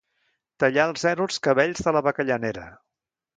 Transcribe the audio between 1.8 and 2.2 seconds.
de la